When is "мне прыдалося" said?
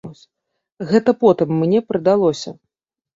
1.59-2.55